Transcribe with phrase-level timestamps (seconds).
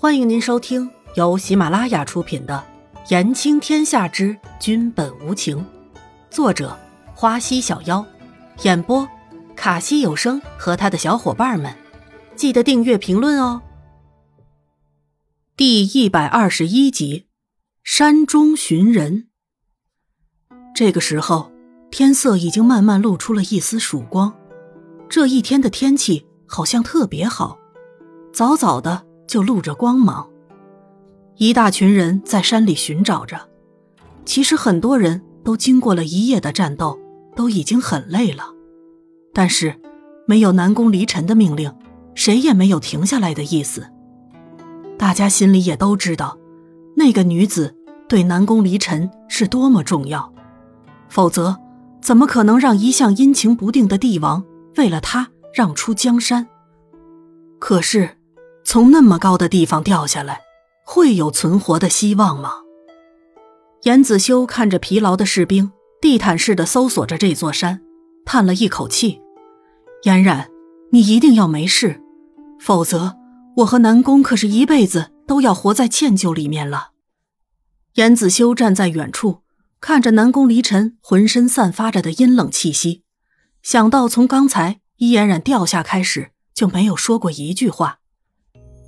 [0.00, 2.64] 欢迎您收听由喜马拉雅出品的
[3.10, 5.58] 《言情天下之君本无情》，
[6.30, 6.78] 作者
[7.16, 8.06] 花溪小妖，
[8.62, 9.08] 演播
[9.56, 11.76] 卡西有声和他的小伙伴们。
[12.36, 13.60] 记得订阅、评论哦。
[15.56, 17.26] 第一百二十一集，
[17.82, 19.26] 山中寻人。
[20.76, 21.50] 这个时候，
[21.90, 24.32] 天色已经慢慢露出了一丝曙光。
[25.08, 27.58] 这一天的天气好像特别好，
[28.32, 29.07] 早早的。
[29.28, 30.26] 就露着光芒，
[31.36, 33.38] 一大群人在山里寻找着。
[34.24, 36.98] 其实很多人都经过了一夜的战斗，
[37.36, 38.46] 都已经很累了。
[39.32, 39.80] 但是，
[40.26, 41.72] 没有南宫离尘的命令，
[42.14, 43.86] 谁也没有停下来的意思。
[44.96, 46.36] 大家心里也都知道，
[46.96, 47.76] 那个女子
[48.08, 50.32] 对南宫离尘是多么重要，
[51.08, 51.56] 否则
[52.00, 54.42] 怎么可能让一向阴晴不定的帝王
[54.76, 56.48] 为了她让出江山？
[57.58, 58.17] 可是。
[58.70, 60.42] 从那么高的地方掉下来，
[60.84, 62.52] 会有存活的希望吗？
[63.84, 67.80] 严子修看着疲劳的士兵，地毯式的搜索着这座山，
[68.26, 69.22] 叹了一口气
[70.04, 70.50] ：“嫣然，
[70.92, 72.02] 你一定要没事，
[72.60, 73.16] 否则
[73.56, 76.90] 我和南宫可是一辈子都要活在歉疚里面了。”
[77.96, 79.40] 严子修站在远处，
[79.80, 83.02] 看着南宫离尘浑身散发着的阴冷气息，
[83.62, 88.00] 想到从刚才伊嫣然掉下开始就没有说过一句话。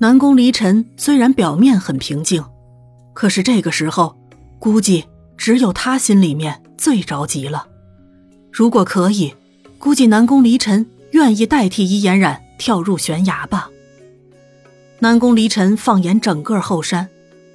[0.00, 2.44] 南宫离尘虽然表面很平静，
[3.14, 4.16] 可是这个时候，
[4.60, 5.04] 估计
[5.36, 7.66] 只有他心里面最着急了。
[8.52, 9.34] 如果可以，
[9.76, 13.68] 估计南宫离尘愿意代替伊嫣然跳入悬崖吧。
[15.00, 17.08] 南宫离尘放眼整个后山，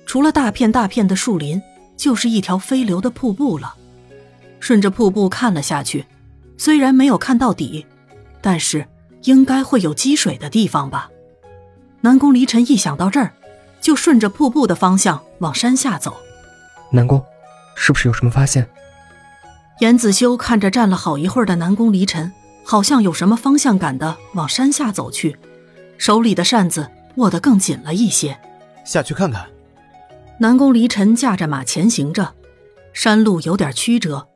[0.06, 1.62] 除了大片大片的树林，
[1.96, 3.76] 就是一条飞流的瀑布了。
[4.60, 6.06] 顺着瀑布看了下去，
[6.58, 7.86] 虽然没有看到底，
[8.42, 8.86] 但是
[9.24, 11.10] 应该会有积水的地方吧。
[12.04, 13.32] 南宫离尘一想到这儿，
[13.80, 16.18] 就顺着瀑布的方向往山下走。
[16.92, 17.24] 南宫，
[17.78, 18.70] 是不是有什么发现？
[19.80, 22.30] 严子修看着站了好一会儿的南宫离尘，
[22.66, 25.38] 好像有什么方向感的往山下走去，
[25.98, 28.38] 手里的扇子握得更紧了一些。
[28.84, 29.48] 下去看看。
[30.40, 32.36] 南宫离尘驾着马前行着，
[32.92, 34.28] 山路有点曲折，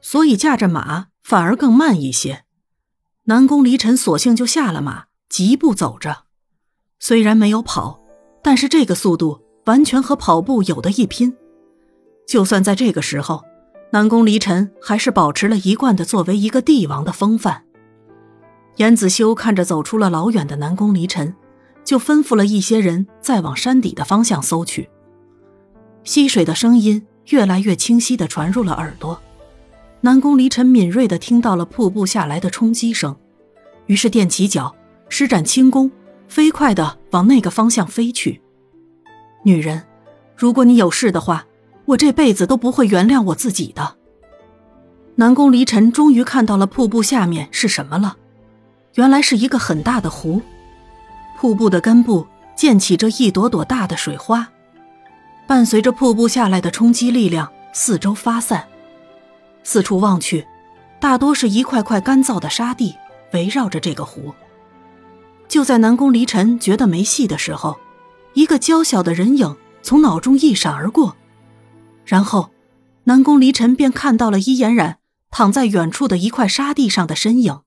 [0.00, 2.44] 所以驾着马反而更慢一些。
[3.24, 6.27] 南宫离尘索性就下了马，疾步走着。
[7.00, 8.00] 虽然没有跑，
[8.42, 11.34] 但是这个速度完全和跑步有的一拼。
[12.26, 13.42] 就算在这个时候，
[13.92, 17.64] 南宫离尘还是保持了一贯的作为一个帝王的风范。
[18.76, 21.34] 严子修看着走出了老远的南宫离尘，
[21.84, 24.88] 就吩咐了一些人再往山底的方向搜去。
[26.04, 29.20] 溪水的声音越来越清晰地传入了耳朵，
[30.02, 33.16] 南宫离尘敏锐地听到了瀑布下来的冲击声，
[33.86, 34.74] 于是踮起脚，
[35.08, 35.90] 施展轻功。
[36.28, 38.40] 飞快的往那个方向飞去，
[39.42, 39.82] 女人，
[40.36, 41.46] 如果你有事的话，
[41.86, 43.96] 我这辈子都不会原谅我自己的。
[45.16, 48.16] 南宫离尘终于看到了瀑布下面是什么了，
[48.94, 50.40] 原来是一个很大的湖，
[51.38, 54.48] 瀑布的根部溅起着一朵朵大的水花，
[55.46, 58.68] 伴随着瀑布下来的冲击力量，四周发散，
[59.64, 60.46] 四处望去，
[61.00, 62.94] 大多是一块块干燥的沙地
[63.32, 64.34] 围绕着这个湖。
[65.48, 67.80] 就在南宫离尘觉得没戏的时候，
[68.34, 71.16] 一个娇小的人影从脑中一闪而过，
[72.04, 72.52] 然后，
[73.04, 74.98] 南宫离尘便看到了伊嫣然
[75.30, 77.62] 躺在远处的一块沙地上的身影，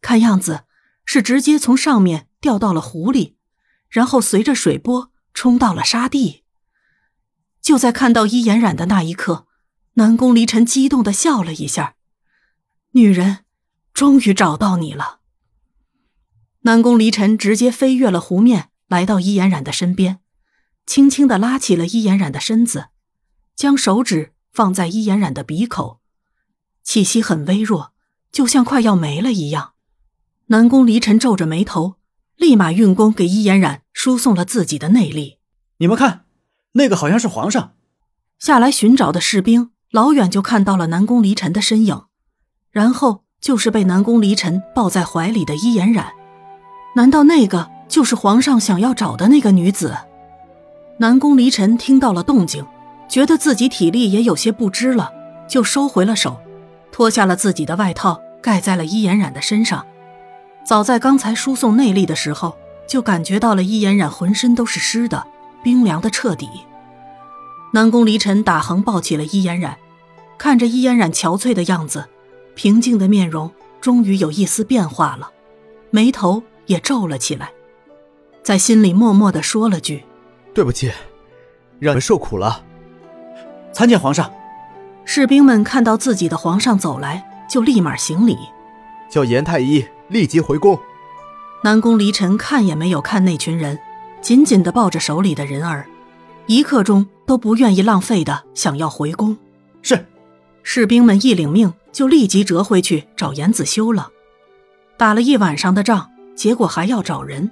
[0.00, 0.64] 看样子
[1.04, 3.36] 是直接从上面掉到了湖里，
[3.90, 6.44] 然后随着水波冲到了沙地。
[7.60, 9.46] 就在看到伊嫣然的那一刻，
[9.94, 11.96] 南宫离尘激动的笑了一下
[12.92, 13.44] ：“女人，
[13.92, 15.17] 终于找到你了。”
[16.62, 20.18] 南宫离尘直接飞越了湖面，来到伊颜染的身边，
[20.86, 22.86] 轻轻的拉起了伊颜染的身子，
[23.54, 26.00] 将手指放在伊颜染的鼻口，
[26.82, 27.92] 气息很微弱，
[28.32, 29.74] 就像快要没了一样。
[30.46, 31.94] 南宫离尘皱着眉头，
[32.36, 35.38] 立马运功给伊颜染输送了自己的内力。
[35.76, 36.24] 你们看，
[36.72, 37.74] 那个好像是皇上。
[38.38, 42.04] 下来寻找的士兵老远就看到了南宫离尘的身影，
[42.70, 46.17] 然后就是被南宫离尘抱在怀里的伊嫣然。
[46.98, 49.96] 难道那个就是皇上想要找的那个女子？
[50.96, 52.66] 南宫离尘听到了动静，
[53.08, 55.12] 觉得自己体力也有些不支了，
[55.46, 56.40] 就收回了手，
[56.90, 59.86] 脱下了自己的外套盖在了伊嫣然的身上。
[60.64, 62.56] 早在刚才输送内力的时候，
[62.88, 65.24] 就感觉到了伊嫣然浑身都是湿的，
[65.62, 66.48] 冰凉的彻底。
[67.72, 69.76] 南宫离尘打横抱起了伊嫣然，
[70.36, 72.08] 看着伊嫣然憔悴的样子，
[72.56, 75.30] 平静的面容终于有一丝变化了，
[75.92, 76.42] 眉头。
[76.68, 77.50] 也皱了起来。
[78.44, 80.04] 在心里默默的说了句
[80.54, 80.92] ：“对不起，
[81.80, 82.64] 让你们受苦了。”
[83.74, 84.32] 参见皇上。
[85.04, 88.36] 士兵们看到自己的皇上走来，就立马行礼，
[89.10, 90.78] 叫严太医立即回宫。
[91.64, 93.78] 南宫离尘看也没有看那群人，
[94.20, 95.86] 紧紧的抱着手里的人儿，
[96.46, 99.36] 一刻钟都不愿意浪费的想要回宫。
[99.80, 100.06] 是，
[100.62, 104.10] 士兵们一领命，就立即折回去找严子修了。
[104.98, 107.50] 打了一晚上的仗，结果还要找人，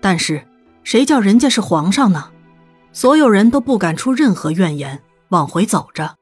[0.00, 0.44] 但是
[0.82, 2.30] 谁叫人家是皇上呢？
[2.92, 6.16] 所有人都不敢出任何怨言，往回走着。